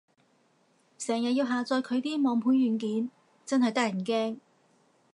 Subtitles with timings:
[0.97, 3.11] 成日要下載佢啲網盤軟件，
[3.45, 4.39] 真係得人驚